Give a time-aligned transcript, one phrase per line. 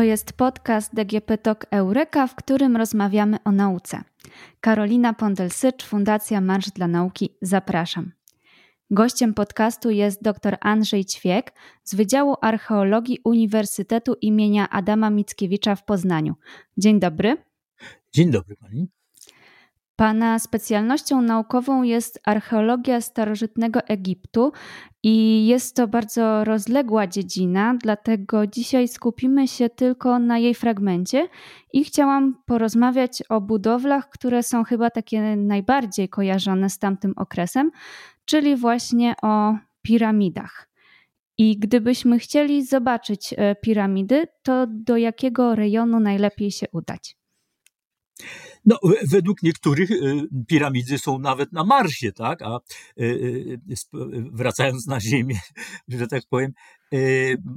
[0.00, 4.02] To jest podcast DGP Talk Eureka, w którym rozmawiamy o nauce.
[4.60, 7.36] Karolina Pondelsycz, Fundacja Marsz dla Nauki.
[7.42, 8.12] Zapraszam.
[8.90, 11.52] Gościem podcastu jest dr Andrzej Ćwiek
[11.84, 16.34] z Wydziału Archeologii Uniwersytetu imienia Adama Mickiewicza w Poznaniu.
[16.76, 17.36] Dzień dobry.
[18.12, 18.88] Dzień dobry pani.
[20.00, 24.52] Pana specjalnością naukową jest archeologia starożytnego Egiptu
[25.02, 31.28] i jest to bardzo rozległa dziedzina, dlatego dzisiaj skupimy się tylko na jej fragmencie
[31.72, 37.70] i chciałam porozmawiać o budowlach, które są chyba takie najbardziej kojarzone z tamtym okresem,
[38.24, 40.68] czyli właśnie o piramidach.
[41.38, 47.19] I gdybyśmy chcieli zobaczyć e, piramidy, to do jakiego rejonu najlepiej się udać?
[48.64, 52.42] No, według niektórych y, piramidy są nawet na Marsie, tak?
[52.42, 52.60] A
[53.00, 53.58] y, y,
[54.32, 55.40] wracając na Ziemię,
[55.88, 56.52] że tak powiem,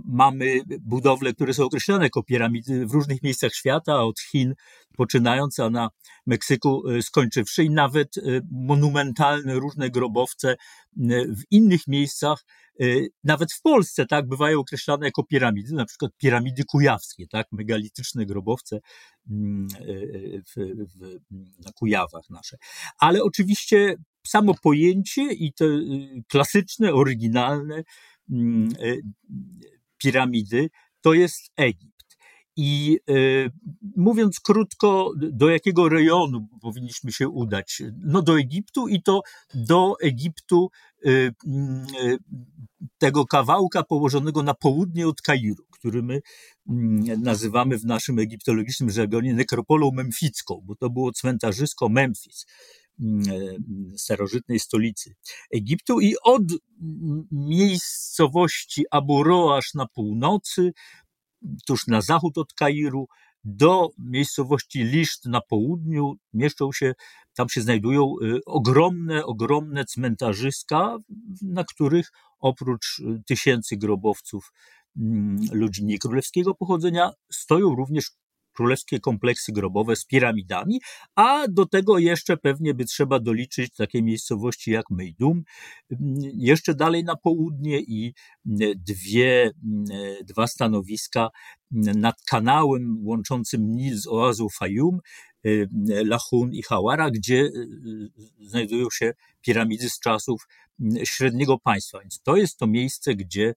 [0.06, 4.54] mamy budowle, które są określane jako piramidy w różnych miejscach świata, od Chin
[4.98, 5.90] poczynając, a na
[6.26, 8.16] Meksyku skończywszy, i nawet
[8.52, 10.56] monumentalne różne grobowce
[11.28, 12.44] w innych miejscach
[12.82, 18.26] Y, nawet w Polsce, tak, bywają określane jako piramidy, na przykład piramidy kujawskie, tak, megalityczne
[18.26, 18.80] grobowce
[19.30, 20.56] mm, y, y, w,
[20.94, 21.20] w,
[21.66, 22.58] na Kujawach nasze.
[23.00, 23.96] Ale oczywiście
[24.28, 25.66] samo pojęcie i te
[26.28, 27.84] klasyczne, oryginalne
[29.98, 30.70] piramidy
[31.02, 31.94] to jest Egipt.
[32.56, 33.52] I y,
[33.96, 37.82] mówiąc krótko, do jakiego rejonu powinniśmy się udać?
[37.98, 39.22] No do Egiptu i to
[39.54, 40.70] do Egiptu
[41.06, 42.18] y, y,
[42.98, 46.22] tego kawałka położonego na południe od Kairu, który my
[46.70, 52.83] mm, nazywamy w naszym egiptologicznym żargonie nekropolą memficką, bo to było cmentarzysko Memphis mm,
[53.98, 55.16] starożytnej stolicy
[55.54, 56.44] Egiptu i od
[57.32, 60.72] miejscowości Abu Roasz na północy
[61.66, 63.08] tuż na zachód od Kairu,
[63.44, 66.94] do miejscowości Liszt na południu mieszczą się,
[67.34, 70.98] tam się znajdują y, ogromne, ogromne cmentarzyska,
[71.42, 74.54] na których oprócz y, tysięcy grobowców
[74.98, 78.12] mm, ludzi niekrólewskiego pochodzenia stoją również
[78.54, 80.82] królewskie kompleksy grobowe z piramidami,
[81.16, 85.44] a do tego jeszcze pewnie by trzeba doliczyć takie miejscowości jak Mejdum,
[86.34, 88.14] jeszcze dalej na południe i
[88.76, 89.52] dwie,
[90.24, 91.30] dwa stanowiska
[91.72, 95.00] nad kanałem łączącym Nil z oazą Fayum,
[96.06, 97.50] Lahun i Hawara, gdzie
[98.40, 100.48] znajdują się piramidy z czasów
[101.04, 102.00] średniego państwa.
[102.00, 103.56] Więc to jest to miejsce, gdzie Y,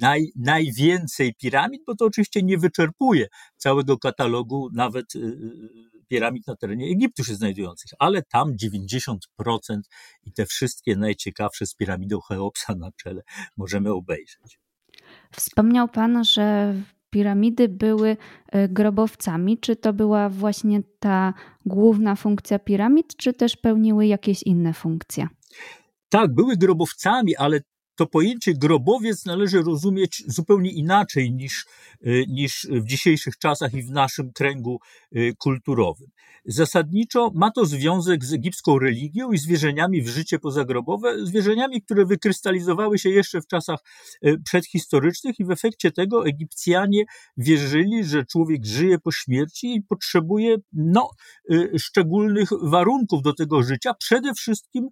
[0.00, 3.26] naj, najwięcej piramid, bo to oczywiście nie wyczerpuje
[3.56, 9.16] całego katalogu nawet y, y, piramid na terenie Egiptu się znajdujących, ale tam 90%
[10.24, 13.22] i te wszystkie najciekawsze z piramidą Cheopsa na czele
[13.56, 14.58] możemy obejrzeć.
[15.32, 16.74] Wspomniał Pan, że
[17.10, 18.16] piramidy były
[18.68, 19.58] grobowcami.
[19.58, 21.34] Czy to była właśnie ta
[21.66, 25.28] główna funkcja piramid, czy też pełniły jakieś inne funkcje?
[26.08, 27.60] Tak, były grobowcami, ale
[27.96, 31.66] to pojęcie grobowiec należy rozumieć zupełnie inaczej niż,
[32.06, 34.80] y, niż w dzisiejszych czasach i w naszym kręgu
[35.16, 36.08] y, kulturowym.
[36.44, 42.98] Zasadniczo ma to związek z egipską religią i zwierzeniami w życie pozagrobowe, zwierzeniami, które wykrystalizowały
[42.98, 43.80] się jeszcze w czasach
[44.26, 47.04] y, przedhistorycznych i w efekcie tego Egipcjanie
[47.36, 51.10] wierzyli, że człowiek żyje po śmierci i potrzebuje no,
[51.78, 54.88] szczególnych warunków do tego życia, przede wszystkim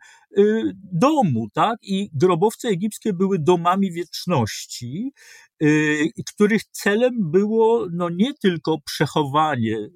[0.93, 1.79] domu, tak?
[1.83, 5.13] I grobowce egipskie egipskie były domami wieczności,
[6.35, 9.89] których celem było no, nie tylko przechowanie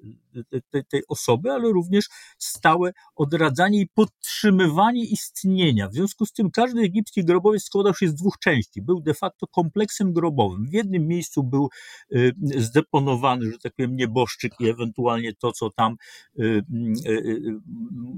[0.69, 2.05] tej, tej osoby, ale również
[2.37, 5.89] stałe odradzanie i podtrzymywanie istnienia.
[5.89, 8.81] W związku z tym każdy egipski grobowiec składał się z dwóch części.
[8.81, 10.69] Był de facto kompleksem grobowym.
[10.69, 11.69] W jednym miejscu był
[12.15, 15.95] y, zdeponowany, że tak powiem, nieboszczyk i ewentualnie to, co tam
[16.39, 16.63] y,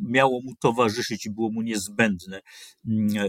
[0.07, 2.41] miało mu towarzyszyć i było mu niezbędne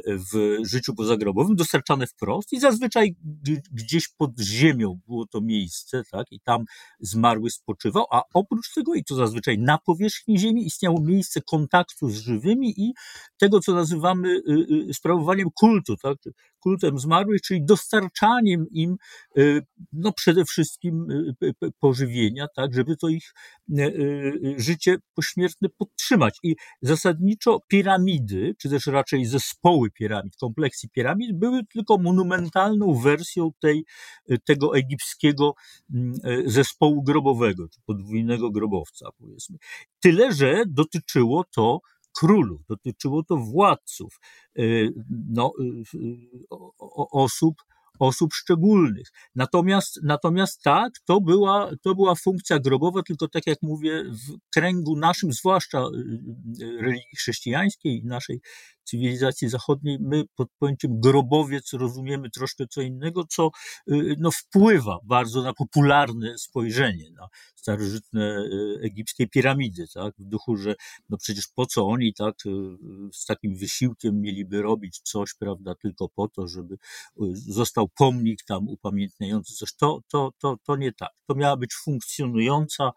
[0.06, 3.14] w życiu pozagrobowym, dostarczane wprost i zazwyczaj
[3.72, 6.64] gdzieś pod ziemią było to miejsce, tak, i tam
[7.00, 12.14] zmarły spoczywał, a oprócz tego, i to zazwyczaj na powierzchni ziemi, istniało miejsce kontaktu z
[12.14, 12.92] żywymi i
[13.38, 16.18] tego, co nazywamy y, y, sprawowaniem kultu, tak,
[16.62, 18.96] kultem zmarłych, czyli dostarczaniem im
[19.38, 19.62] y,
[19.92, 21.06] no przede wszystkim
[21.80, 23.34] pożywienia, tak, żeby to ich
[24.56, 26.38] życie pośmiertne podtrzymać.
[26.42, 33.84] I zasadniczo piramidy, czy też raczej zespoły piramid, kompleksy piramid, były tylko monumentalną wersją tej,
[34.44, 35.54] tego egipskiego
[35.94, 36.14] mm,
[36.46, 39.56] zespołu grobowego, czy podwójnego grobowca, powiedzmy.
[40.00, 41.80] Tyle, że dotyczyło to
[42.18, 44.20] królów, dotyczyło to władców,
[44.58, 44.92] y,
[45.28, 46.18] no, y,
[47.12, 47.54] osób
[47.98, 49.08] osób szczególnych.
[49.34, 54.96] Natomiast, natomiast tak, to była, to była funkcja grobowa, tylko tak jak mówię, w kręgu
[54.96, 58.40] naszym, zwłaszcza y, y, religii chrześcijańskiej naszej
[58.84, 63.50] cywilizacji zachodniej, my pod pojęciem grobowiec rozumiemy troszkę co innego, co
[63.90, 68.44] y, no, wpływa bardzo na popularne spojrzenie na starożytne
[68.82, 70.14] egipskie piramidy, tak?
[70.18, 70.74] w duchu, że
[71.08, 72.34] no przecież po co oni tak
[73.12, 76.78] z takim wysiłkiem mieliby robić coś, prawda, tylko po to, żeby
[77.32, 79.74] został pomnik tam upamiętniający coś.
[79.74, 81.10] To, to, to, to nie tak.
[81.26, 82.92] To miała być funkcjonująca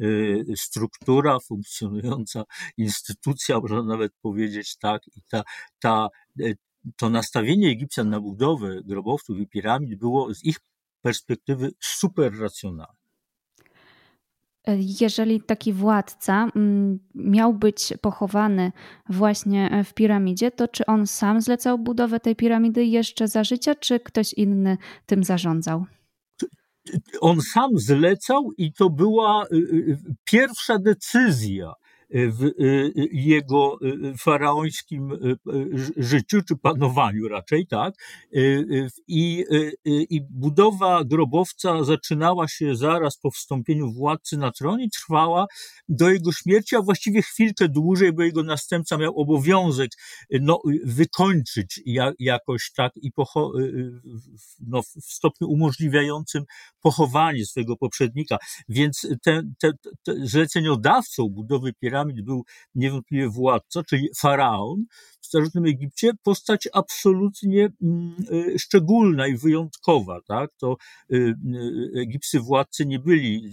[0.00, 2.44] y, struktura, funkcjonująca
[2.76, 5.02] instytucja, można nawet powiedzieć tak.
[5.16, 5.42] I ta,
[5.80, 6.08] ta,
[6.40, 6.56] y,
[6.96, 10.56] to nastawienie Egipcjan na budowę grobowców i piramid było z ich
[11.02, 12.98] perspektywy super racjonalne.
[15.00, 18.72] Jeżeli taki władca mm, miał być pochowany
[19.08, 24.00] właśnie w piramidzie, to czy on sam zlecał budowę tej piramidy jeszcze za życia, czy
[24.00, 24.76] ktoś inny
[25.06, 25.84] tym zarządzał?
[27.20, 29.44] On sam zlecał i to była
[30.24, 31.72] pierwsza decyzja
[32.10, 32.54] w y,
[32.96, 35.12] y, jego y, faraońskim
[35.96, 37.94] życiu, czy panowaniu raczej, tak?
[39.08, 39.44] I,
[39.84, 45.46] I budowa grobowca zaczynała się zaraz po wstąpieniu władcy na tron i trwała
[45.88, 49.90] do jego śmierci, a właściwie chwilkę dłużej, bo jego następca miał obowiązek
[50.30, 51.80] no, wykończyć
[52.18, 53.52] jakoś tak i pocho-
[54.66, 56.44] no, w stopniu umożliwiającym
[56.80, 58.38] pochowanie swojego poprzednika.
[58.68, 59.72] Więc te, te,
[60.02, 64.84] te zleceniodawcą budowy piramid był niewątpliwie władca, czyli faraon
[65.20, 70.20] w starożytnym Egipcie, postać absolutnie mm, y, szczególna i wyjątkowa.
[70.26, 70.50] Tak?
[70.60, 70.76] To
[71.12, 73.52] y, y, egipscy władcy nie byli,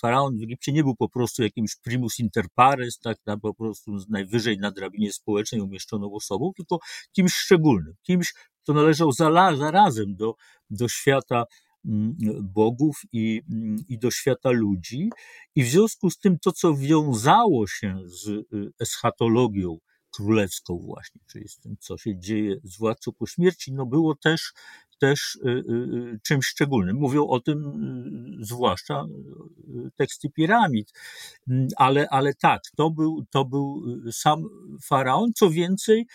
[0.00, 4.58] faraon w Egipcie nie był po prostu jakimś primus inter pares, tak, po prostu najwyżej
[4.58, 6.78] na drabinie społecznej umieszczoną osobą, tylko
[7.12, 8.32] kimś szczególnym, kimś,
[8.62, 10.34] kto należał zarazem do,
[10.70, 11.44] do świata
[12.42, 15.10] bogów i, mm, i do świata ludzi.
[15.54, 18.44] I w związku z tym to, co wiązało się z y,
[18.80, 19.78] eschatologią
[20.10, 24.52] królewską właśnie, czyli z tym, co się dzieje z władcą po śmierci, no było też,
[24.98, 26.96] też y, y, czymś szczególnym.
[26.96, 27.58] Mówią o tym
[28.40, 29.04] zwłaszcza
[29.96, 30.92] teksty piramid,
[31.48, 33.82] mm, ale, ale tak, to był, to był
[34.12, 34.44] sam
[34.82, 36.06] faraon, co więcej,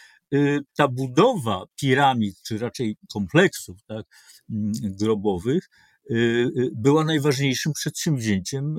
[0.78, 4.06] ta budowa piramid, czy raczej kompleksów tak,
[4.50, 5.70] mm, grobowych,
[6.12, 8.76] y, y, była najważniejszym przedsięwzięciem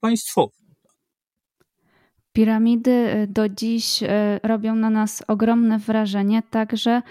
[0.00, 0.68] państwowym.
[2.32, 4.00] Piramidy do dziś
[4.42, 7.02] robią na nas ogromne wrażenie, także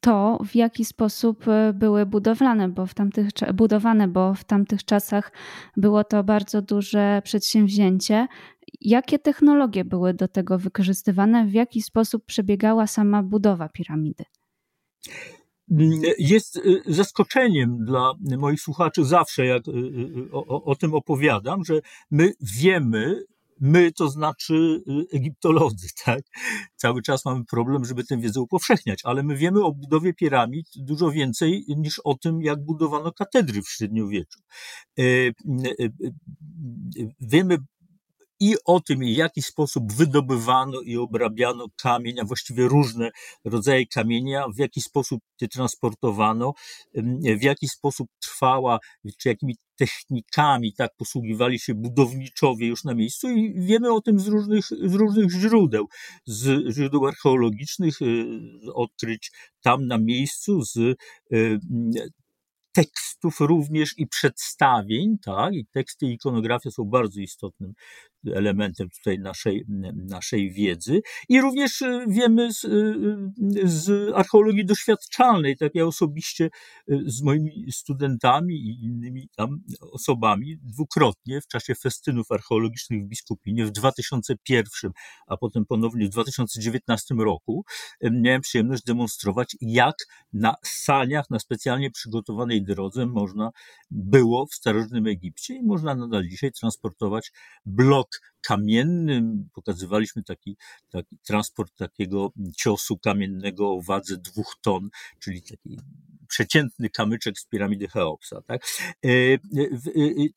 [0.00, 1.44] to, w jaki sposób
[1.74, 5.32] były budowlane, bo w tamtych, budowane, bo w tamtych czasach
[5.76, 8.26] było to bardzo duże przedsięwzięcie
[8.80, 11.46] Jakie technologie były do tego wykorzystywane?
[11.46, 14.24] W jaki sposób przebiegała sama budowa piramidy?
[16.18, 21.80] Jest y, zaskoczeniem dla moich słuchaczy zawsze, jak y, y, o, o, tym opowiadam, że
[22.10, 23.24] my wiemy,
[23.60, 26.20] my to znaczy egiptolodzy, tak?
[26.76, 31.10] Cały czas mamy problem, żeby tę wiedzę upowszechniać, ale my wiemy o budowie piramid dużo
[31.10, 34.40] więcej niż o tym, jak budowano katedry w średniowieczu.
[37.20, 37.58] Wiemy
[38.40, 43.10] i o tym, w jaki sposób wydobywano i obrabiano kamień, a właściwie różne
[43.44, 46.54] rodzaje kamienia, w jaki sposób je transportowano,
[47.38, 48.78] w jaki sposób trwała,
[49.18, 53.30] czy jakimi technikami tak posługiwali się budowniczowie już na miejscu.
[53.30, 55.86] I wiemy o tym z różnych, z różnych źródeł,
[56.26, 58.26] z źródeł archeologicznych, y,
[58.74, 61.58] odkryć tam na miejscu, z y,
[62.72, 67.74] tekstów również i przedstawień, tak, i teksty i ikonografia są bardzo istotnym
[68.34, 69.64] elementem tutaj naszej,
[69.94, 71.00] naszej wiedzy.
[71.28, 72.68] I również e, wiemy z, e,
[73.64, 76.50] z archeologii doświadczalnej, tak ja osobiście
[77.06, 83.70] z moimi studentami i innymi tam osobami dwukrotnie w czasie festynów archeologicznych w Biskupinie w
[83.70, 84.90] 2001,
[85.26, 87.64] a potem ponownie w 2019 roku
[88.02, 89.96] miałem przyjemność demonstrować, jak
[90.32, 93.50] na saniach, na specjalnie przygotowanej drodze można
[93.90, 97.32] było w starożytnym Egipcie i można nadal dzisiaj transportować
[97.66, 98.08] blok
[98.40, 99.48] kamiennym.
[99.52, 100.56] Pokazywaliśmy taki,
[100.90, 105.78] taki transport takiego ciosu kamiennego o wadze dwóch ton, czyli taki
[106.26, 108.42] przeciętny kamyczek z piramidy Cheopsa.
[108.46, 108.62] Tak?
[109.04, 109.38] E, e,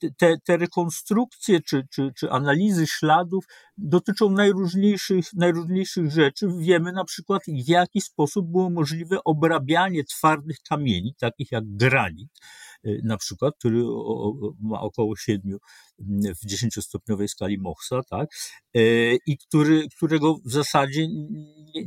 [0.03, 3.45] e, te, te rekonstrukcje czy, czy, czy analizy śladów
[3.77, 6.47] dotyczą najróżniejszych, najróżniejszych rzeczy.
[6.59, 12.29] Wiemy na przykład, w jaki sposób było możliwe obrabianie twardych kamieni, takich jak granit,
[13.03, 13.83] na przykład, który
[14.61, 15.57] ma około 7
[16.41, 18.29] w 10-stopniowej skali Mohsa, tak?
[19.25, 21.07] I który, którego w zasadzie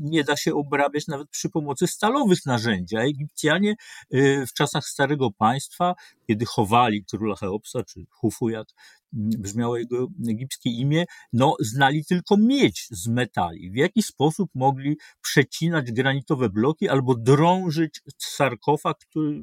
[0.01, 2.97] nie, da się obrabiać nawet przy pomocy stalowych narzędzi.
[2.97, 3.75] Egipcjanie
[4.47, 5.95] w czasach Starego Państwa,
[6.27, 8.67] kiedy chowali króla Cheopsa, czy Hufu, jak
[9.13, 13.71] brzmiało jego egipskie imię, no, znali tylko miedź z metali.
[13.71, 19.43] W jaki sposób mogli przecinać granitowe bloki albo drążyć sarkofag, który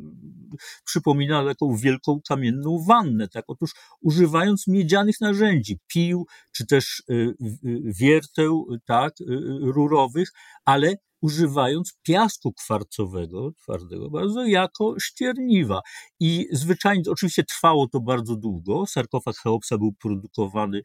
[0.86, 3.28] przypomina taką wielką kamienną wannę.
[3.28, 3.46] Tak?
[3.48, 3.72] Otóż
[4.02, 9.26] używając miedzianych narzędzi, pił, czy też y, y, wierteł tak, y,
[9.62, 10.32] rurowych,
[10.66, 15.82] ale używając piasku kwarcowego, twardego bardzo, jako ścierniwa.
[16.20, 18.86] I zwyczajnie, oczywiście trwało to bardzo długo.
[18.86, 20.82] Sarkofag Cheopsa był produkowany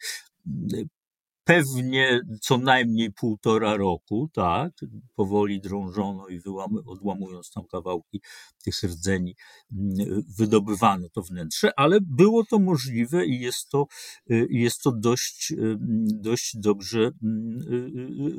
[1.44, 4.72] pewnie co najmniej półtora roku, tak,
[5.14, 8.20] powoli drążono i wyłamy, odłamując tam kawałki
[8.64, 9.36] tych rdzeni,
[9.72, 13.86] mm, wydobywano to wnętrze, ale było to możliwe i jest to,
[14.30, 17.58] y, jest to dość, y, dość dobrze mm,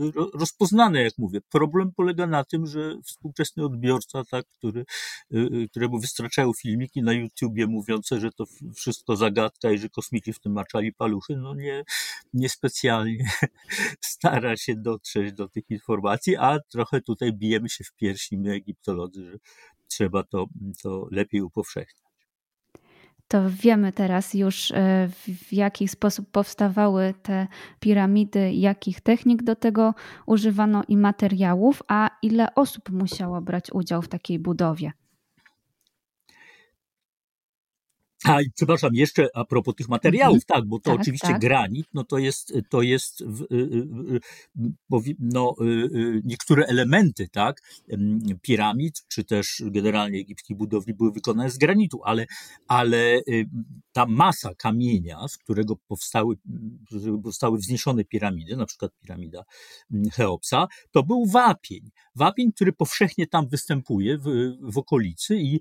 [0.04, 1.40] y, rozpoznane, jak mówię.
[1.50, 4.86] Problem polega na tym, że współczesny odbiorca, tak, który,
[5.70, 8.46] któremu wystarczają filmiki na YouTubie mówiące, że to
[8.76, 11.84] wszystko zagadka i że kosmici w tym maczali paluchy, no nie,
[12.34, 12.95] niespecjalnie specjalnie
[14.02, 19.26] stara się dotrzeć do tych informacji, a trochę tutaj bijemy się w piersi my egiptolodzy,
[19.32, 19.38] że
[19.88, 20.46] trzeba to,
[20.84, 22.06] to lepiej upowszechniać.
[23.28, 27.48] To wiemy teraz już, e, w jaki sposób powstawały te
[27.80, 29.94] piramidy, jakich technik do tego
[30.26, 34.92] używano i materiałów, a ile osób musiało brać udział w takiej budowie.
[38.26, 40.62] A, przepraszam, jeszcze a propos tych materiałów, mhm.
[40.62, 41.42] tak, bo to tak, oczywiście tak.
[41.42, 43.60] granit, no to jest, to jest y, y,
[44.92, 45.56] y, no,
[46.24, 47.62] niektóre elementy, tak,
[48.42, 52.26] piramid, czy też generalnie egipskich budowli były wykonane z granitu, ale,
[52.68, 53.22] ale
[53.92, 56.36] ta masa kamienia, z którego powstały,
[57.24, 59.44] powstały wzniesione piramidy, na przykład piramida
[60.14, 61.90] Cheopsa, to był wapień.
[62.16, 64.24] Wapień, który powszechnie tam występuje w,
[64.62, 65.60] w okolicy i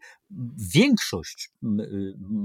[0.74, 1.50] większość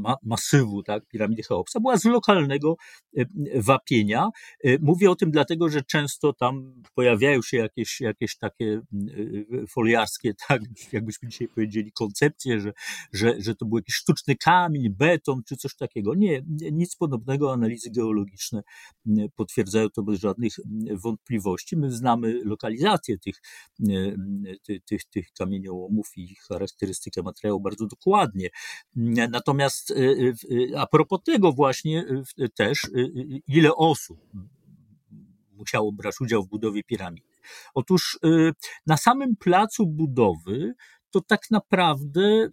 [0.10, 2.76] ma, masywu tak, piramidy Cheopsa była z lokalnego
[3.18, 3.26] e,
[3.56, 4.30] wapienia.
[4.64, 8.82] E, mówię o tym dlatego, że często tam pojawiają się jakieś, jakieś takie
[9.64, 10.62] e, foliarskie, tak,
[10.92, 12.74] jakbyśmy dzisiaj powiedzieli, koncepcje, że,
[13.14, 16.16] że, że to był jakiś sztuczny kamień, beton czy coś takiego.
[16.16, 17.54] Nie, nic podobnego.
[17.54, 18.64] Analizy geologiczne
[19.36, 20.54] potwierdzają to bez żadnych
[21.04, 21.78] wątpliwości.
[21.78, 23.42] My znamy lokalizację tych,
[24.86, 28.50] tych, tych, kamieniołomów i charakterystykę materiału bardzo dokładnie.
[29.30, 32.06] Natomiast Y, y, a propos tego właśnie
[32.40, 32.88] y, też,
[33.48, 34.20] ile osób
[35.52, 37.28] musiało brać udział w budowie piramidy.
[37.74, 38.20] Otóż
[38.88, 40.74] na samym placu budowy
[41.12, 42.50] to tak naprawdę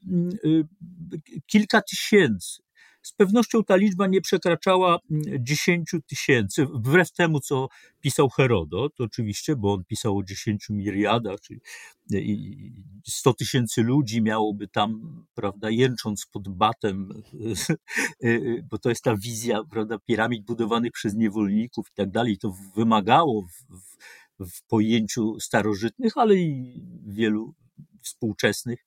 [1.46, 2.62] kilka tysięcy
[3.06, 4.98] z pewnością ta liczba nie przekraczała
[5.40, 7.68] 10 mm, tysięcy, wbrew temu, co
[8.00, 11.60] pisał Herodot, oczywiście, bo on pisał o 10 miriadach, czyli
[13.06, 17.08] 100 tysięcy ludzi miałoby tam, prawda, jęcząc pod batem,
[18.24, 22.38] e, e, bo to jest ta wizja, prawda, piramid budowanych przez niewolników i tak dalej,
[22.38, 27.54] to wymagało w, w pojęciu starożytnych, ale i wielu
[28.02, 28.84] współczesnych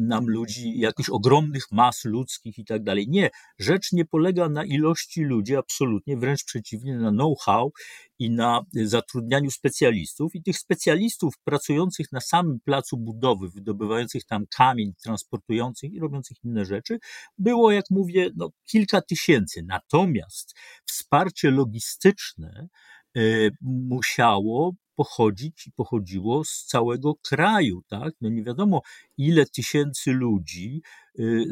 [0.00, 3.08] nam ludzi, jakichś ogromnych mas ludzkich i tak dalej.
[3.08, 7.72] Nie, rzecz nie polega na ilości ludzi, absolutnie, wręcz przeciwnie, na know-how
[8.18, 10.34] i na zatrudnianiu specjalistów.
[10.34, 16.64] I tych specjalistów pracujących na samym placu budowy, wydobywających tam kamień, transportujących i robiących inne
[16.64, 16.98] rzeczy,
[17.38, 19.62] było, jak mówię, no, kilka tysięcy.
[19.66, 20.54] Natomiast
[20.86, 22.68] wsparcie logistyczne,
[23.16, 23.20] e,
[23.62, 28.14] musiało pochodzić i pochodziło z całego kraju, tak?
[28.20, 28.82] No nie wiadomo,
[29.16, 30.82] ile tysięcy ludzi.
[31.18, 31.44] Y,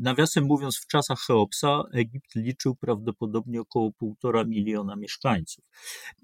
[0.00, 5.64] nawiasem mówiąc, w czasach Cheopsa Egipt liczył prawdopodobnie około półtora miliona mieszkańców.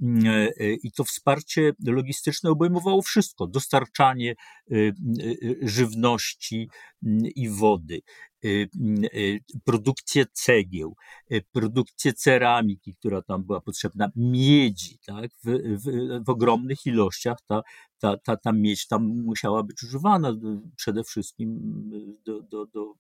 [0.03, 4.35] Mm, e, e, I to wsparcie logistyczne obejmowało wszystko: dostarczanie
[4.73, 6.69] y, y, żywności
[7.07, 8.01] mm, i wody,
[9.65, 10.95] produkcję cegieł,
[11.53, 15.51] produkcję ceramiki, która tam była potrzebna, miedzi, tak, w,
[15.85, 17.63] w, w ogromnych ilościach ta,
[18.01, 20.33] ta, ta, ta miedź tam musiała być używana
[20.77, 21.61] przede wszystkim
[22.25, 22.95] do, do, do,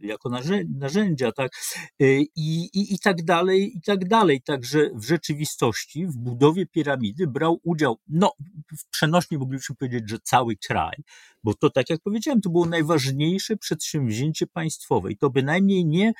[0.00, 0.30] jako
[0.78, 1.52] narzędzia, tak?
[2.00, 4.42] I, i, I tak dalej, i tak dalej.
[4.42, 8.32] Także w rzeczywistości w budowie piramidy brał udział, no,
[8.78, 10.96] w przenośni moglibyśmy powiedzieć, że cały kraj,
[11.44, 16.12] bo to, tak jak powiedziałem, to było najważniejsze przedsięwzięcie państwowe i to bynajmniej nie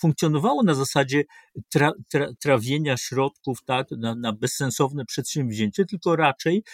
[0.00, 1.24] funkcjonowało na zasadzie
[1.68, 6.64] tra, tra, trawienia środków tak, na, na bezsensowne przedsięwzięcie, tylko raczej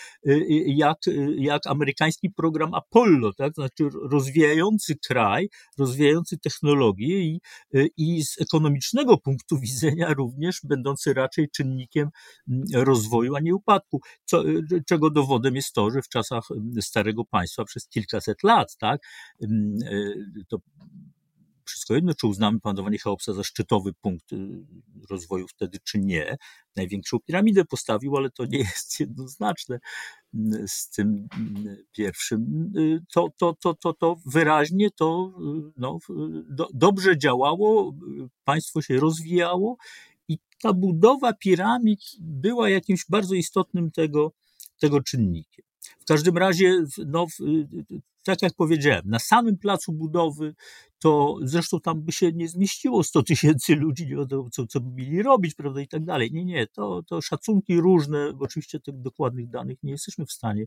[0.77, 0.99] jak,
[1.37, 7.41] jak amerykański program Apollo, tak, znaczy rozwijający kraj, rozwijający technologię i,
[7.97, 12.09] i z ekonomicznego punktu widzenia również będący raczej czynnikiem
[12.75, 14.43] rozwoju, a nie upadku, co,
[14.89, 16.45] czego dowodem jest to, że w czasach
[16.81, 19.01] Starego Państwa przez kilkaset lat, tak,
[20.49, 20.59] to
[21.85, 24.37] wszystko jedno, czy uznamy panowanie Cheopsa za szczytowy punkt y,
[25.11, 26.37] rozwoju wtedy, czy nie.
[26.77, 29.79] Największą piramidę postawił, ale to nie jest jednoznaczne
[30.35, 32.73] mm, z tym mm, pierwszym.
[32.77, 35.33] Y, to, to, to, to, to wyraźnie to
[35.69, 35.99] y, no,
[36.49, 37.95] do, dobrze działało,
[38.45, 39.77] państwo się rozwijało
[40.29, 44.33] i ta budowa piramid była jakimś bardzo istotnym tego,
[44.81, 45.65] tego czynnikiem.
[46.01, 47.27] W każdym razie, no,
[48.25, 50.55] tak jak powiedziałem, na samym placu budowy,
[50.99, 54.91] to zresztą tam by się nie zmieściło 100 tysięcy ludzi, nie wiadomo, co, co by
[54.91, 56.31] mieli robić, prawda, i tak dalej.
[56.33, 60.65] Nie, nie, to, to szacunki różne, bo oczywiście tych dokładnych danych nie jesteśmy w stanie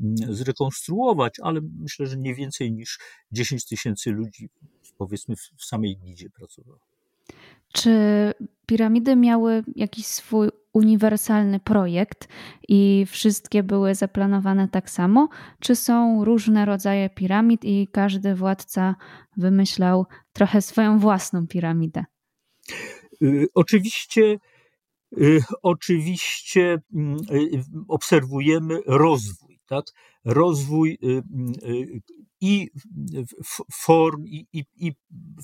[0.00, 2.98] mm, zrekonstruować, ale myślę, że nie więcej niż
[3.32, 4.48] 10 tysięcy ludzi,
[4.98, 6.80] powiedzmy, w samej Gidzie pracowało.
[7.72, 7.90] Czy
[8.66, 12.28] piramidy miały jakiś swój uniwersalny projekt
[12.68, 15.28] i wszystkie były zaplanowane tak samo?
[15.60, 18.94] Czy są różne rodzaje piramid i każdy władca
[19.36, 22.04] wymyślał trochę swoją własną piramidę?
[23.22, 24.38] Y, oczywiście,
[25.18, 29.84] y, oczywiście mm, y, obserwujemy rozwój, tak?
[30.24, 30.98] Rozwój
[32.40, 32.70] i
[33.72, 34.92] form, i, i, i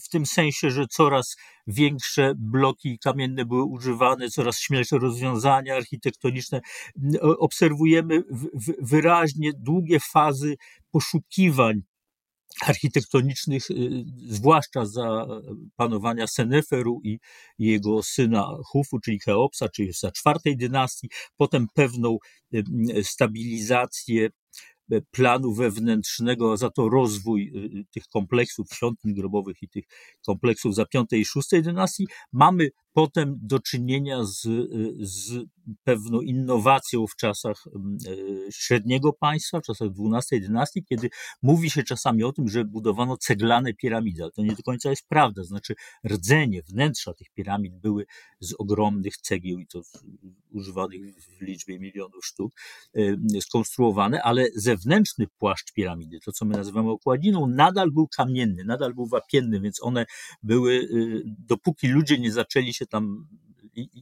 [0.04, 1.36] w tym sensie, że coraz
[1.66, 6.60] większe bloki kamienne były używane, coraz śmielsze rozwiązania architektoniczne.
[7.20, 8.22] Obserwujemy
[8.78, 10.54] wyraźnie długie fazy
[10.90, 11.82] poszukiwań
[12.60, 15.26] architektonicznych, y, zwłaszcza za
[15.76, 17.18] panowania Seneferu i
[17.58, 22.18] jego syna Hufu, czyli Cheopsa, czyli za czwartej dynastii, potem pewną
[22.54, 22.64] y,
[23.04, 24.28] stabilizację
[25.10, 29.84] planu wewnętrznego, za to rozwój y, tych kompleksów świątyń grobowych i tych
[30.26, 34.48] kompleksów za piątej i szóstej dynastii, mamy potem do czynienia z,
[35.00, 35.44] z
[35.84, 37.98] pewną innowacją w czasach mm,
[38.50, 41.10] średniego państwa, w czasach XII dynastii, kiedy
[41.42, 45.08] mówi się czasami o tym, że budowano ceglane piramidy, ale to nie do końca jest
[45.08, 45.44] prawda.
[45.44, 45.74] Znaczy,
[46.06, 48.06] rdzenie, wnętrza tych piramid były
[48.40, 49.82] z ogromnych cegieł i to
[50.50, 52.52] używanych w liczbie milionów sztuk,
[53.40, 59.06] skonstruowane, ale zewnętrzny płaszcz piramidy, to co my nazywamy okładiną, nadal był kamienny, nadal był
[59.06, 60.06] wapienny, więc one
[60.42, 63.26] były, y, dopóki ludzie nie zaczęli się tam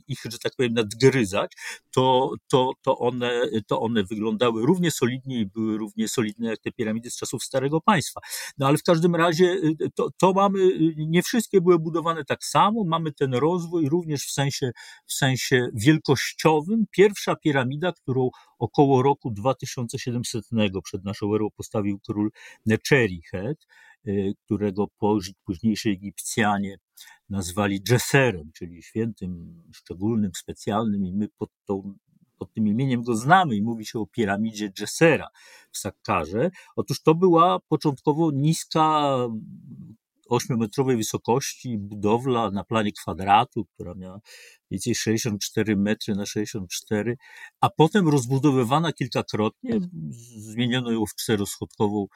[0.09, 1.53] ich, że tak powiem, nadgryzać,
[1.91, 6.73] to, to, to, one, to one wyglądały równie solidnie i były równie solidne jak te
[6.73, 8.21] piramidy z czasów Starego Państwa.
[8.59, 12.45] No ale w każdym razie y, to, to mamy, y, nie wszystkie były budowane tak
[12.45, 14.71] samo, mamy ten rozwój również w sensie,
[15.07, 16.85] w sensie wielkościowym.
[16.91, 22.31] Pierwsza piramida, którą około roku 2700 przed naszą erą postawił król
[22.67, 23.67] Necherihet,
[24.45, 24.89] którego
[25.45, 26.77] późniejsi Egipcjanie
[27.29, 31.95] nazwali Dżeserem, czyli świętym szczególnym, specjalnym i my pod, tą,
[32.39, 35.29] pod tym imieniem go znamy i mówi się o piramidzie Dżesera
[35.73, 36.51] w Sakkarze.
[36.77, 39.17] Otóż to była początkowo niska
[40.33, 44.21] ośmiometrowej wysokości budowla na planie kwadratu, która miała
[44.71, 47.17] więcej 64 metry na 64,
[47.61, 49.79] a potem rozbudowywana kilkakrotnie,
[50.37, 52.07] zmieniono ją w czteroschodkową,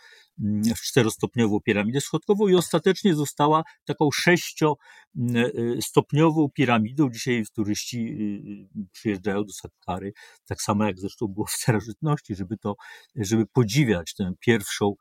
[0.77, 7.11] w czterostopniową piramidę schodkową i ostatecznie została taką sześciostopniową piramidą.
[7.11, 10.13] Dzisiaj turyści y, przyjeżdżają do Sakkary,
[10.47, 12.75] tak samo jak zresztą było w starożytności, żeby to,
[13.17, 14.95] żeby podziwiać tę pierwszą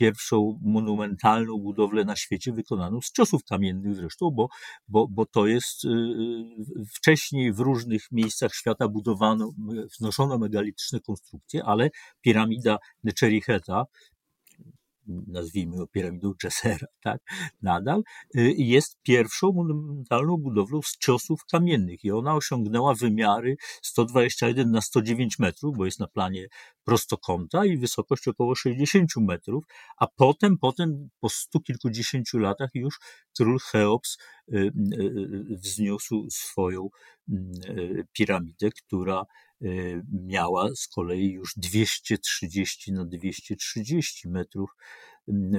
[0.00, 4.48] pierwszą monumentalną budowlę na świecie wykonaną z ciosów kamiennych zresztą, bo,
[4.88, 9.50] bo, bo to jest y, y, wcześniej w różnych miejscach świata budowano,
[9.92, 13.84] wznoszono megalityczne konstrukcje, ale piramida Necheriheta
[15.26, 17.20] nazwijmy ją piramidą Jessera, tak,
[17.62, 18.02] nadal,
[18.36, 25.38] y, jest pierwszą monumentalną budowlą z ciosów kamiennych i ona osiągnęła wymiary 121 na 109
[25.38, 26.46] metrów, bo jest na planie
[26.84, 29.64] prostokąta i wysokość około 60 metrów,
[29.96, 32.98] a potem, potem po stu kilkudziesięciu latach już
[33.38, 34.18] król Cheops
[34.48, 34.70] y, y,
[35.62, 36.88] wzniósł swoją
[38.12, 39.24] piramidę, która
[40.12, 44.70] miała z kolei już 230 na 230 metrów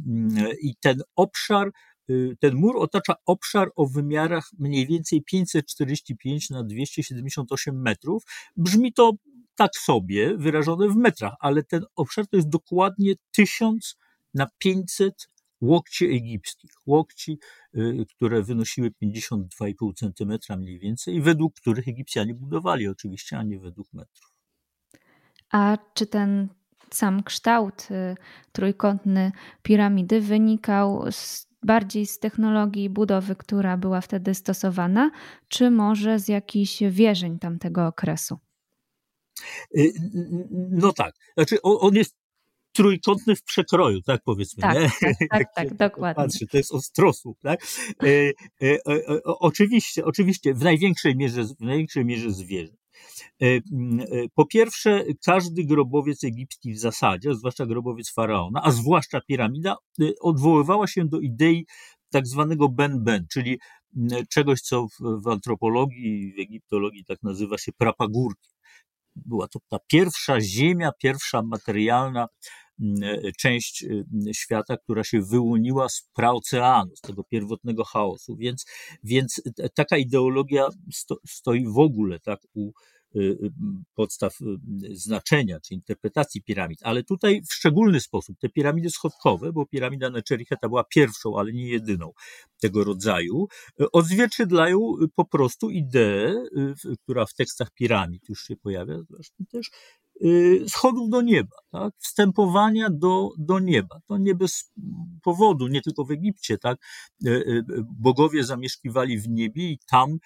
[0.63, 1.71] i ten obszar
[2.11, 8.23] y, ten mur otacza obszar o wymiarach mniej więcej 545 na 278 metrów.
[8.57, 9.13] Brzmi to
[9.59, 13.97] tak sobie wyrażone w metrach, ale ten obszar to jest dokładnie 1000
[14.35, 15.29] na 500
[15.61, 16.71] łokci egipskich.
[16.87, 17.39] Łokci,
[17.77, 23.93] y, które wynosiły 52,5 centymetra mniej więcej, według których Egipcjanie budowali oczywiście, a nie według
[23.93, 24.33] metrów.
[25.53, 26.49] A czy ten
[26.91, 28.17] sam kształt y,
[28.53, 35.11] trójkątny piramidy wynikał z, bardziej z technologii budowy, która była wtedy stosowana,
[35.49, 38.39] czy może z jakichś wierzeń tamtego okresu?
[39.77, 39.93] Y,
[40.71, 42.17] no tak, znaczy on jest
[42.79, 44.61] trójkątny w przekroju, tak powiedzmy.
[44.61, 44.91] Tak, nie?
[45.01, 46.25] tak, tak, tak dokładnie.
[46.25, 47.61] Patrzy, to jest ostrosłup, tak?
[48.03, 52.73] E, e, e, oczywiście, oczywiście, w największej mierze, w największej mierze zwierzę.
[53.43, 53.61] E, e,
[54.35, 59.77] po pierwsze, każdy grobowiec egipski w zasadzie, zwłaszcza grobowiec faraona, a zwłaszcza piramida,
[60.21, 61.67] odwoływała się do idei
[62.11, 63.59] tak zwanego ben-ben, czyli
[64.29, 68.51] czegoś, co w, w antropologii, w egiptologii tak nazywa się prapagórki
[69.27, 72.29] była to ta pierwsza ziemia, pierwsza materialna
[72.81, 78.37] mm, e, część e, świata, która się wyłoniła z praoceanu, z tego pierwotnego chaosu.
[78.37, 78.67] Więc,
[79.05, 79.43] więc
[79.75, 82.73] taka ideologia sto, stoi w ogóle tak u
[83.95, 84.45] podstaw y,
[84.97, 90.69] znaczenia czy interpretacji piramid, ale tutaj w szczególny sposób te piramidy schodkowe, bo piramida Nechericheta
[90.69, 92.13] była pierwszą, ale nie jedyną
[92.61, 93.47] tego rodzaju,
[93.93, 94.79] odzwierciedlają
[95.15, 96.35] po prostu ideę,
[97.03, 99.71] która w tekstach piramid już się pojawia, zresztą też
[100.69, 101.95] schodów do nieba, tak?
[101.99, 104.01] wstępowania do, do nieba.
[104.07, 104.73] To nie bez
[105.23, 106.79] powodu, nie tylko w Egipcie, tak?
[107.99, 110.19] Bogowie zamieszkiwali w niebie i tam,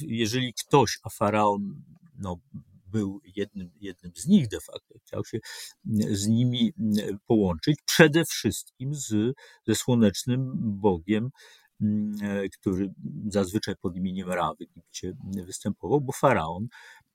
[0.00, 1.82] jeżeli ktoś, a faraon
[2.22, 2.36] no,
[2.86, 5.38] był jednym, jednym z nich de facto, chciał się
[6.10, 6.72] z nimi
[7.26, 9.34] połączyć, przede wszystkim z,
[9.66, 11.30] ze słonecznym Bogiem,
[12.60, 12.92] który
[13.28, 15.12] zazwyczaj pod imieniem Ra w Egipcie
[15.46, 16.68] występował, bo faraon,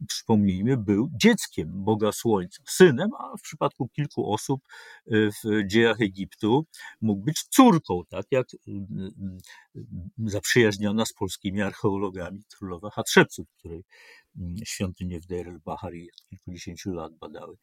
[0.07, 4.61] przypomnijmy, był dzieckiem Boga Słońca, synem, a w przypadku kilku osób
[5.07, 6.65] w dziejach Egiptu
[7.01, 8.47] mógł być córką, tak jak
[10.17, 13.83] zaprzyjaźniona z polskimi archeologami królowa Hatshepsut, której
[14.65, 17.57] świątynie w Deir el-Bahari od kilkudziesięciu lat badały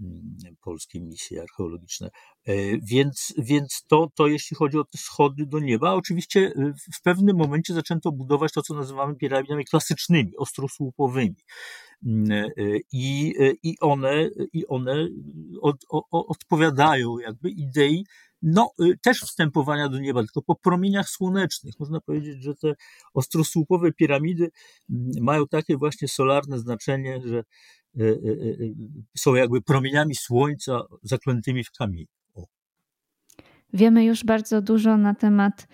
[0.00, 2.10] mm, polskie misje archeologiczne.
[2.46, 7.02] E, więc, więc to, to jeśli chodzi o te schody do nieba, oczywiście e, w
[7.02, 11.36] pewnym momencie zaczęto budować to, co nazywamy piramidami klasycznymi, ostrosłupowymi.
[12.06, 12.52] E,
[12.92, 15.08] I, i one, i one
[15.60, 18.04] od, od, odpowiadają jakby idei
[18.42, 18.70] no,
[19.02, 21.74] też wstępowania do nieba, tylko po promieniach słonecznych.
[21.80, 22.74] Można powiedzieć, że te
[23.14, 24.50] ostrosłupowe piramidy
[24.90, 27.42] mm, mają takie właśnie solarne znaczenie, że
[28.00, 28.74] y, y,
[29.18, 32.06] są jakby promieniami słońca zaklętymi w kamieniu.
[33.72, 35.68] Wiemy już bardzo dużo na temat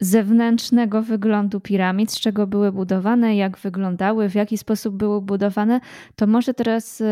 [0.00, 5.80] zewnętrznego wyglądu piramid, z czego były budowane, jak wyglądały, w jaki sposób były budowane,
[6.16, 7.02] to może teraz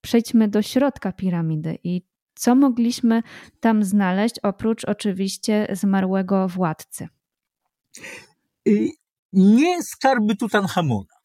[0.00, 2.02] przejdźmy do środka piramidy i
[2.34, 3.22] co mogliśmy
[3.60, 7.08] tam znaleźć, oprócz oczywiście zmarłego władcy?
[9.32, 11.19] Nie skarby Tutanhamona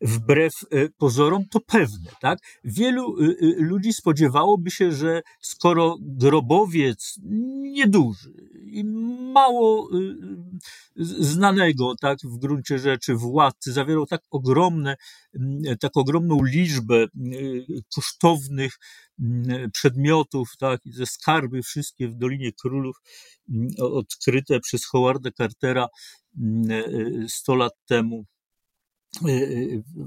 [0.00, 2.10] wbrew e, pozorom, to pewne.
[2.20, 2.38] Tak?
[2.64, 7.18] Wielu e, e, ludzi spodziewałoby się, że skoro grobowiec
[7.72, 8.34] nieduży
[8.66, 8.84] i
[9.34, 9.88] mało
[10.96, 14.96] znanego tak, w gruncie rzeczy władcy zawierał tak ogromne,
[15.80, 17.06] tak ogromną liczbę
[17.94, 18.78] kosztownych
[19.72, 22.96] przedmiotów, tak, ze skarby wszystkie w Dolinie Królów
[23.78, 25.88] odkryte przez Howarda Cartera
[27.28, 28.24] 100 lat temu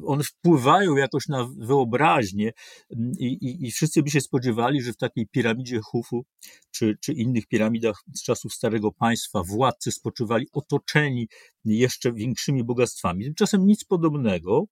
[0.05, 2.51] one wpływają jakoś na wyobraźnię
[2.91, 6.25] mm, i, i, i, wszyscy by się spodziewali, że w takiej piramidzie Hufu
[6.71, 11.27] czy, czy innych piramidach z czasów Starego Państwa władcy spoczywali otoczeni
[11.65, 13.25] jeszcze większymi bogactwami.
[13.25, 14.65] Tymczasem nic podobnego.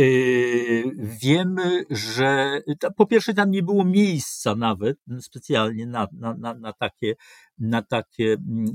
[0.00, 2.60] Y, wiemy, że
[2.96, 7.14] po pierwsze tam nie było miejsca nawet specjalnie na, na, na, na takie,
[7.58, 8.74] na takie mm,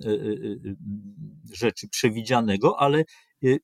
[1.53, 3.03] rzeczy przewidzianego, ale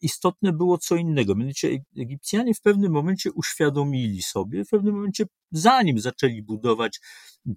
[0.02, 1.36] istotne było co innego.
[1.36, 7.00] Mianowicie Egipcjanie w pewnym momencie uświadomili sobie, w pewnym momencie, zanim zaczęli budować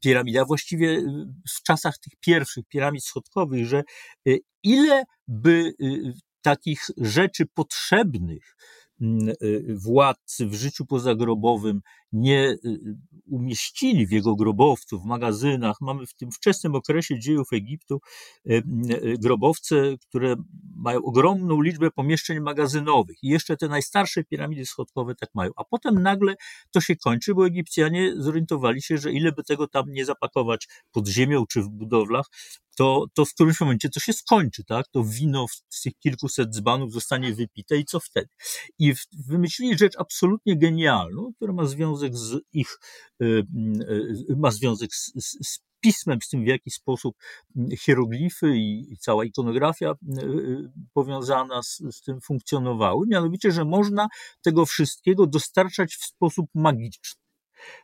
[0.01, 1.03] piramidy, a właściwie e,
[1.59, 3.79] w czasach tych pierwszych piramid schodkowych, że
[4.29, 5.73] e, ile by
[6.43, 8.57] takich rzeczy potrzebnych
[9.75, 11.81] władcy w życiu pozagrobowym
[12.13, 12.57] nie
[13.27, 15.77] umieścili w jego grobowcu, w magazynach.
[15.81, 18.01] Mamy w tym wczesnym okresie dziejów Egiptu
[19.19, 20.37] grobowce, które
[20.77, 23.17] mają ogromną liczbę pomieszczeń magazynowych.
[23.23, 25.51] I jeszcze te najstarsze piramidy schodkowe tak mają.
[25.57, 26.35] A potem nagle
[26.71, 31.09] to się kończy, bo Egipcjanie zorientowali się, że ile by tego tam nie zapakować pod
[31.09, 32.27] ziemią czy w budowlach,
[32.81, 34.89] to, to w którymś momencie to się skończy, tak?
[34.89, 38.29] To wino z tych kilkuset dzbanów zostanie wypite i co wtedy?
[38.79, 38.95] I
[39.27, 42.79] wymyślili rzecz absolutnie genialną, która ma związek z ich,
[43.23, 43.27] y,
[44.31, 47.17] y, ma związek z, z, z pismem, z tym w jaki sposób
[47.81, 54.09] hieroglify i, i cała ikonografia y, powiązana z, z, tym funkcjonowały, mianowicie, że można
[54.43, 57.21] tego wszystkiego dostarczać w sposób magiczny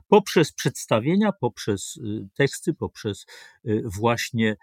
[0.09, 1.99] poprzez przedstawienia, poprzez
[2.35, 3.27] teksty, poprzez
[3.85, 4.57] właśnie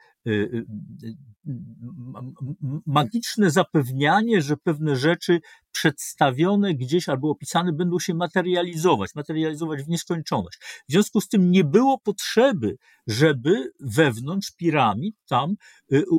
[2.85, 5.39] magiczne zapewnianie, że pewne rzeczy
[5.71, 10.57] przedstawione gdzieś albo opisane będą się materializować, materializować w nieskończoność.
[10.89, 15.55] W związku z tym nie było potrzeby, żeby wewnątrz piramid tam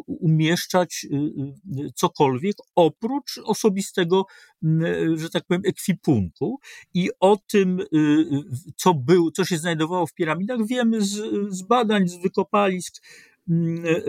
[0.06, 1.06] umieszczać
[1.94, 4.26] cokolwiek oprócz osobistego,
[5.14, 6.58] że tak powiem, ekwipunku.
[6.94, 7.78] I o tym,
[8.76, 13.02] co był, co się znajdowało w piramidach, wiemy z, z badań, z wykopalisk.
[13.50, 14.02] Mm, e, e,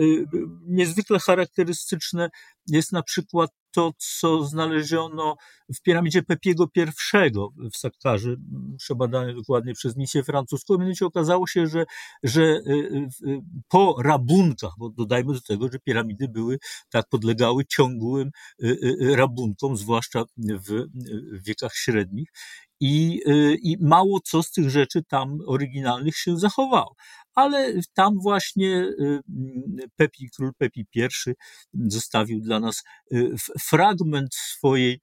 [0.66, 2.30] niezwykle charakterystyczne
[2.66, 5.36] jest na przykład to, co znaleziono
[5.74, 6.90] w piramidzie Pepiego I
[7.70, 8.36] w Sakkarzy,
[8.78, 10.78] przebadane dokładnie przez misję francuską.
[10.78, 11.84] Mianowicie okazało się, że,
[12.22, 12.60] że e,
[13.68, 16.58] po rabunkach, bo dodajmy do tego, że piramidy były,
[16.90, 18.30] tak podlegały ciągłym
[19.14, 20.86] rabunkom, zwłaszcza w
[21.46, 22.28] wiekach średnich,
[22.80, 23.20] i,
[23.62, 26.94] I mało co z tych rzeczy tam oryginalnych się zachowało.
[27.36, 28.68] Ale tam właśnie
[29.00, 29.20] y,
[29.96, 31.08] Pepi, król Pepi I
[31.74, 35.00] zostawił dla nas y, fragment swojej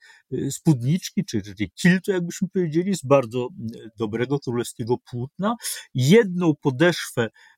[0.52, 3.48] spódniczki, czy, czy kiltu, jakbyśmy powiedzieli, z bardzo
[3.98, 5.56] dobrego królewskiego płótna,
[5.94, 7.53] jedną podeszwę Y,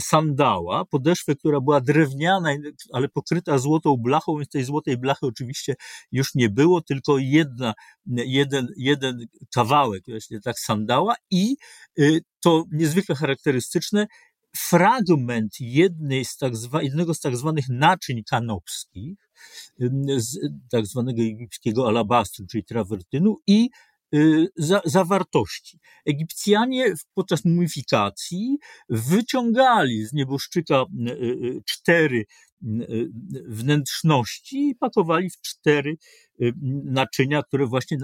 [0.00, 2.50] sandała, podeszwę, która była drewniana,
[2.92, 5.74] ale pokryta złotą blachą, więc tej złotej blachy oczywiście
[6.12, 7.74] już nie było, tylko jedna,
[8.06, 11.56] jeden, jeden kawałek właśnie tak sandała i
[11.98, 14.06] y, to niezwykle charakterystyczne,
[14.56, 19.18] fragment jednej z tak zwa, jednego z tak zwanych naczyń kanopskich,
[20.16, 20.38] z
[20.70, 23.93] tak zwanego egipskiego alabastru, czyli trawertynu i Y,
[24.56, 25.78] za, zawartości.
[26.06, 32.24] Egipcjanie podczas mumifikacji wyciągali z nieboszczyka y, y, cztery
[33.48, 35.96] wnętrzności i pakowali w cztery
[36.84, 37.98] naczynia, które właśnie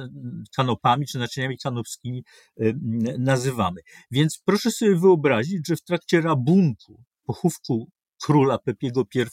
[0.57, 2.25] kanopami czy naczyniami kanopskimi
[3.19, 3.81] nazywamy.
[4.11, 7.91] Więc proszę sobie wyobrazić, że w trakcie rabunku, pochówku
[8.23, 9.25] króla Pepiego I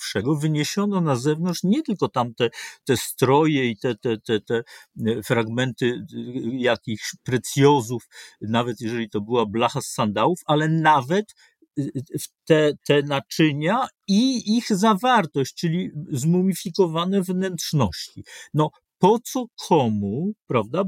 [0.41, 2.49] wyniesiono na zewnątrz nie tylko tamte
[2.83, 4.63] te stroje i te, te, te, te
[5.05, 6.01] e, fragmenty e,
[6.57, 8.07] jakichś precjozów,
[8.41, 11.25] nawet jeżeli to była blacha z sandałów, ale nawet
[11.79, 11.83] e,
[12.45, 18.23] te, te naczynia i ich zawartość, czyli zmumifikowane wnętrzności.
[18.53, 18.69] No,
[18.99, 20.83] po co komu, prawda,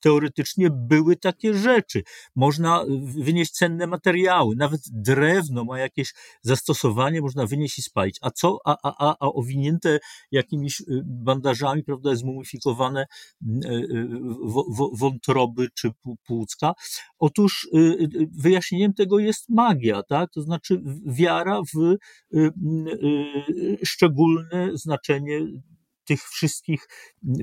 [0.00, 2.02] teoretycznie były takie rzeczy.
[2.36, 8.18] Można wynieść cenne materiały, nawet drewno ma jakieś zastosowanie, można wynieść i spalić.
[8.22, 9.98] A co, a, a, a, a owinięte
[10.30, 13.06] jakimiś y, bandażami, prawda, zmumifikowane
[13.42, 14.08] y, y,
[14.92, 15.90] wątroby czy
[16.26, 16.74] płucka?
[17.18, 17.68] Otóż
[18.38, 20.30] wyjaśnieniem tego jest magia, tak?
[20.30, 21.96] To znaczy wiara w
[23.84, 25.40] szczególne znaczenie
[26.04, 26.88] tych wszystkich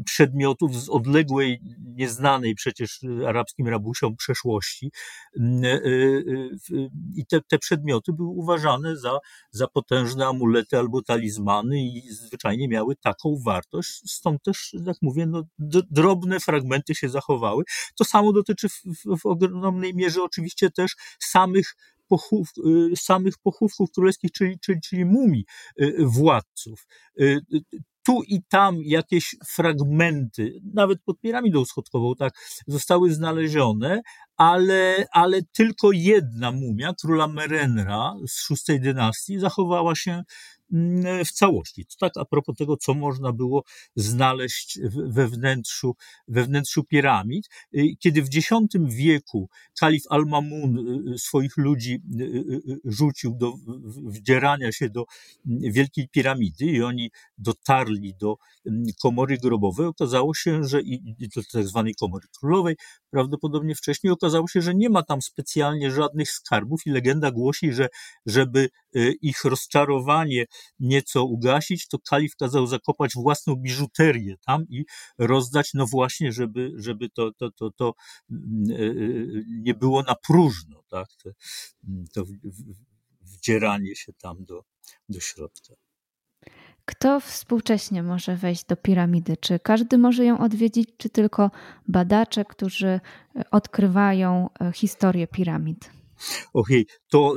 [0.06, 1.62] przedmiotów z odległej,
[1.95, 4.91] nieznanej przecież arabskim rabusiom przeszłości.
[5.39, 9.19] Mm, e, e, I te, te przedmioty były uważane za,
[9.52, 14.12] za potężne amulety albo talizmany i zwyczajnie miały taką wartość.
[14.12, 15.43] Stąd też, jak mówię, no,
[15.89, 17.63] drobne fragmenty się zachowały.
[17.95, 18.82] To samo dotyczy w,
[19.21, 21.76] w, ogromnej mierze oczywiście też samych
[22.08, 22.50] pochów,
[22.91, 25.45] y, samych pochówków królewskich, czyli, czyli, czyli mumii
[25.82, 26.88] y, władców.
[28.05, 32.33] Tu i tam jakieś fragmenty, nawet pod piramidą schodkową, tak,
[32.67, 34.01] zostały znalezione,
[34.37, 40.23] ale, ale tylko jedna mumia, króla Merenra z szóstej dynastii, zachowała się
[41.25, 41.86] w całości.
[41.86, 43.63] To tak a propos tego, co można było
[43.95, 45.95] znaleźć we wnętrzu,
[46.27, 47.49] we wnętrzu piramid.
[47.75, 52.01] Y, kiedy w X wieku kalif Al-Mamun y, y, swoich ludzi
[52.86, 53.53] rzucił do
[54.03, 55.05] wdzierania się do
[55.45, 61.41] mm, Wielkiej Piramidy i oni dotarli do mm, komory grobowej, okazało się, że i do
[61.51, 62.75] tak zwanej komory królowej,
[63.10, 67.89] prawdopodobnie wcześniej okazało się, że nie ma tam specjalnie żadnych skarbów i legenda głosi, że
[68.25, 68.69] żeby
[69.21, 70.45] ich rozczarowanie
[70.80, 74.86] nieco ugasić, to kalif kazał zakopać własną biżuterię tam i
[75.17, 77.93] rozdać, no właśnie, żeby, żeby to, to, to, to
[79.47, 81.08] nie było na próżno, tak?
[81.24, 81.30] To,
[82.13, 82.24] to
[83.21, 84.63] wdzieranie się tam do,
[85.10, 85.74] do środka.
[86.86, 89.38] Kto współcześnie może wejść do piramidy?
[89.38, 91.52] Czy każdy może ją odwiedzić, czy tylko
[91.88, 93.02] badacze, którzy e,
[93.52, 96.00] odkrywają e, historię piramid?
[96.53, 96.95] Okej, okay.
[97.10, 97.36] to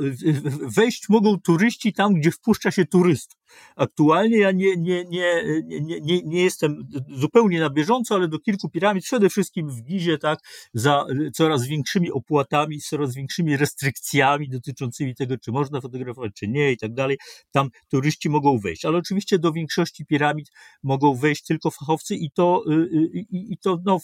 [0.75, 3.39] wejść mogą turyści tam, gdzie wpuszcza się turystów.
[3.75, 5.43] Aktualnie ja nie, nie, nie,
[5.81, 10.17] nie, nie, nie jestem zupełnie na bieżąco, ale do kilku piramid, przede wszystkim w Gizie,
[10.17, 10.39] tak,
[10.73, 16.77] za coraz większymi opłatami, coraz większymi restrykcjami dotyczącymi tego, czy można fotografować, czy nie i
[16.77, 17.17] tak dalej.
[17.51, 20.51] Tam turyści mogą wejść, ale oczywiście do większości piramid
[20.83, 23.99] mogą wejść tylko fachowcy i to, y, y, i, i to no,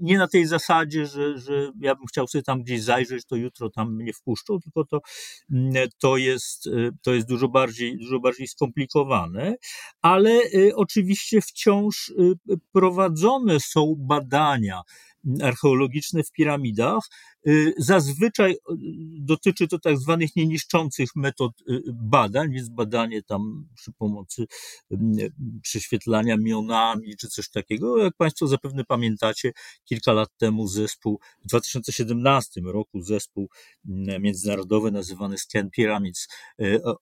[0.00, 3.70] nie na tej zasadzie, że, że ja bym chciał sobie tam gdzieś zajrzeć, to jutro
[3.70, 5.00] tam mnie wpuszczą, tylko to,
[5.50, 9.56] mm, to jest, y, to jest dużo bardziej, dużo bardziej skomplikowane,
[10.02, 12.34] ale y, oczywiście wciąż y,
[12.72, 14.82] prowadzone są badania
[15.42, 17.02] archeologiczne w piramidach.
[17.46, 18.56] Y, zazwyczaj
[19.18, 21.52] dotyczy to tak zwanych nieniszczących metod
[21.92, 24.46] badań, więc badanie tam przy pomocy
[25.62, 27.98] prześwietlania mionami czy coś takiego.
[27.98, 29.52] Jak Państwo zapewne pamiętacie,
[29.84, 33.48] kilka lat temu zespół, w 2017 roku zespół
[34.20, 36.28] międzynarodowy nazywany Scan Pyramids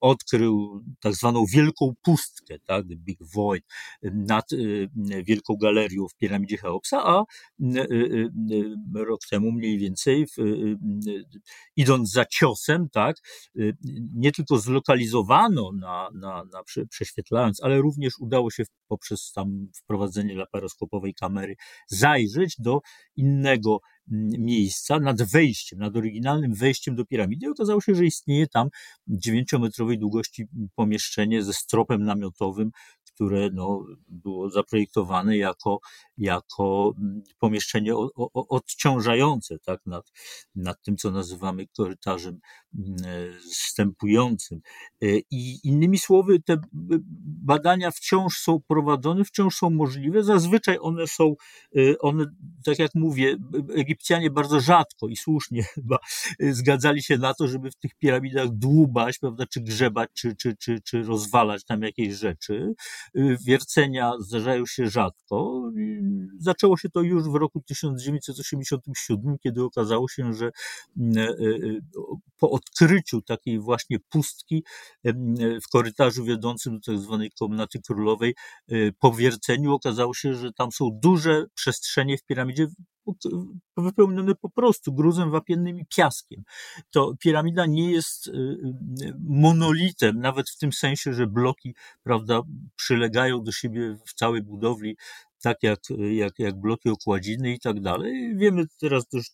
[0.00, 3.64] odkrył tak zwaną wielką pustkę, tak, the Big Void,
[4.03, 4.88] nad y,
[5.24, 7.24] wielką galerią w piramidzie Cheopsa, a
[7.61, 7.81] y,
[8.53, 10.26] y, rok temu mniej więcej,
[11.76, 13.16] idąc za ciosem, tak,
[14.14, 21.14] nie tylko zlokalizowano na, na, na prześwietlając, ale również udało się poprzez tam wprowadzenie laparoskopowej
[21.14, 21.56] kamery
[21.88, 22.80] zajrzeć do
[23.16, 23.80] innego
[24.38, 27.46] miejsca nad wejściem, nad oryginalnym wejściem do piramidy.
[27.46, 28.68] I okazało się, że istnieje tam
[29.06, 32.70] dziewięciometrowej długości pomieszczenie ze stropem namiotowym,
[33.20, 35.80] które no, było zaprojektowane jako,
[36.18, 37.92] jako mm, pomieszczenie
[38.35, 40.12] odciążające tak, nad,
[40.54, 42.40] nad tym, co nazywamy korytarzem
[42.74, 42.96] mm,
[43.40, 44.61] zstępującym.
[45.02, 46.56] E, I innymi słowy, te
[47.42, 50.24] badania wciąż są prowadzone, wciąż są możliwe.
[50.24, 51.35] Zazwyczaj one są,
[51.76, 52.26] e, one,
[52.64, 53.37] tak jak mówię,
[53.74, 55.98] Egipcjanie bardzo rzadko i słusznie chyba
[56.38, 60.56] e, zgadzali się na to, żeby w tych piramidach dłubać, prawda, czy grzebać, czy, czy,
[60.56, 62.74] czy, czy rozwalać tam jakieś rzeczy.
[63.16, 65.62] Y, wiercenia zdarzają się rzadko.
[66.38, 70.51] Zaczęło się to już w roku 1987, kiedy okazało się, że
[70.99, 71.81] mm, e, e,
[72.38, 74.64] po odkryciu takiej właśnie pustki
[75.64, 78.35] w korytarzu wiodącym do tak zwanej komnaty królowej,
[78.68, 82.66] e, po wierceniu okazało się, że tam są duże przestrzenie w piramidzie
[83.76, 86.42] wypełnione po prostu gruzem wapiennym i piaskiem.
[86.90, 92.42] To piramida nie jest y, y, monolitem, nawet w tym sensie, że bloki, prawda,
[92.76, 94.96] przylegają do siebie w całej budowli,
[95.42, 98.36] tak jak, jak, jak bloki okładziny i tak dalej.
[98.36, 99.30] Wiemy teraz też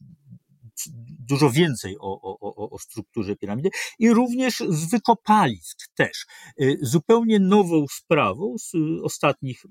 [1.29, 6.27] dużo więcej o, o, o strukturze piramidy i również z wykopalisk też.
[6.61, 9.63] Y, zupełnie nową sprawą z ostatnich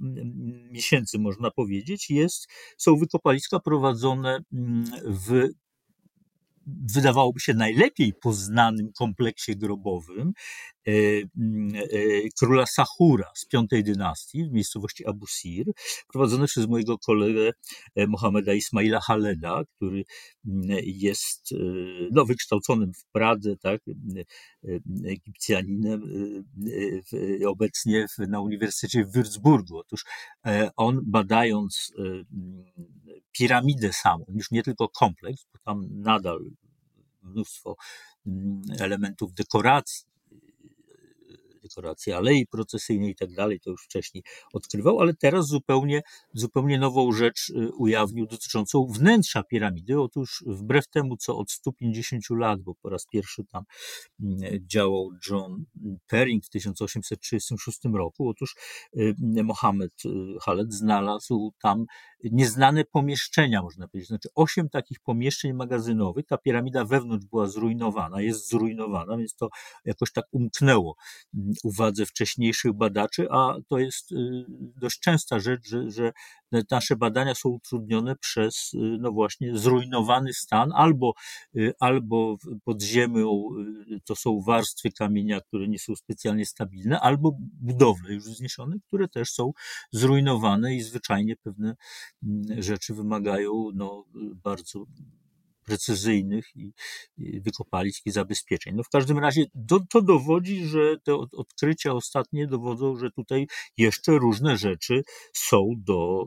[0.72, 4.39] miesięcy, można powiedzieć, jest, są wykopaliska prowadzone
[5.04, 5.50] w
[6.65, 10.34] wydawałoby się najlepiej poznanym kompleksie grobowym
[10.88, 10.91] e,
[11.38, 11.89] mm, e,
[12.39, 15.65] króla Sahura z V dynastii w miejscowości Abu Sir,
[16.08, 17.51] prowadzony przez mojego kolegę
[17.95, 20.04] e, Mohameda Ismaila Haleda, który
[20.47, 21.54] mm, jest
[22.12, 23.82] no, wykształconym w Pradze, tak,
[25.06, 26.01] Egipcjaninem,
[27.47, 29.78] obecnie na Uniwersytecie w Würzburgu.
[29.78, 30.06] Otóż
[30.75, 31.93] on badając
[33.32, 36.39] piramidę samą, już nie tylko kompleks, bo tam nadal
[37.25, 37.75] mnóstwo
[38.27, 40.05] mm, elementów dekoracji,
[41.69, 44.23] dekoracji alei procesyjnej i tak dalej, to już wcześniej
[44.54, 46.01] odkrywał, ale teraz zupełnie,
[46.34, 50.01] zupełnie nową rzecz y, ujawnił dotyczącą wnętrza piramidy.
[50.01, 53.63] Otóż wbrew temu, co od 150 lat, bo po raz pierwszy tam
[54.19, 55.65] mm, działał John
[56.08, 58.56] Perring w 1836 roku, otóż
[58.97, 60.10] y, Mohamed y,
[60.45, 61.86] Khaled znalazł tam
[62.32, 64.08] nieznane pomieszczenia, można powiedzieć.
[64.08, 66.25] Znaczy, osiem takich pomieszczeń magazynowych.
[66.25, 69.49] Ta piramida wewnątrz była zrujnowana, jest zrujnowana, więc to
[69.86, 70.95] jakoś tak umknęło
[71.34, 74.15] mm, uwadze wcześniejszych badaczy, a to jest y,
[74.82, 76.13] dość częsta rzecz, że, że
[76.72, 81.13] nasze badania są utrudnione przez, y, no właśnie, zrujnowany stan, albo,
[81.56, 83.50] y, albo pod ziemią
[84.06, 89.32] to są warstwy kamienia, które nie są specjalnie stabilne, albo budowle już wzniesione, które też
[89.32, 89.51] są
[89.91, 91.76] zrujnowane i zwyczajnie pewne
[92.24, 94.06] mm, rzeczy wymagają no,
[94.43, 94.86] bardzo
[95.66, 96.74] precyzyjnych i,
[97.18, 98.76] i wykopalisk i zabezpieczeń.
[98.76, 103.47] No w każdym razie do, to dowodzi, że te odkrycia ostatnie dowodzą, że tutaj
[103.78, 105.03] jeszcze różne rzeczy
[105.34, 106.26] są do,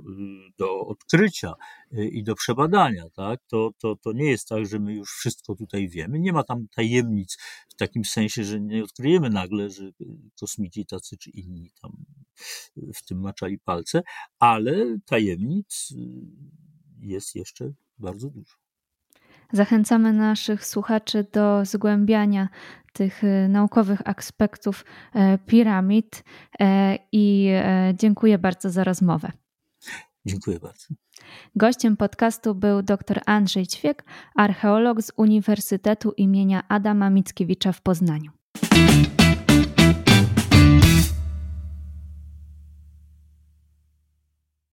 [0.59, 1.55] do odkrycia
[1.93, 3.05] i do przebadania.
[3.17, 3.41] Tak?
[3.47, 6.19] To, to, to nie jest tak, że my już wszystko tutaj wiemy.
[6.19, 9.91] Nie ma tam tajemnic w takim sensie, że nie odkryjemy nagle, że
[10.41, 12.05] kosmici tacy czy inni tam
[12.95, 14.03] w tym maczali palce,
[14.39, 15.95] ale tajemnic
[17.01, 18.68] jest jeszcze bardzo dużo.
[19.53, 22.49] Zachęcamy naszych słuchaczy do zgłębiania
[22.93, 24.85] tych e, naukowych aspektów
[25.15, 26.25] e, piramid
[26.61, 27.51] e, i
[27.95, 29.33] dziękuję bardzo za rozmowę.
[30.27, 30.87] Dziękuję bardzo.
[31.57, 38.31] Gościem podcastu był dr Andrzej Ćwiek, archeolog z Uniwersytetu imienia Adama Mickiewicza w Poznaniu.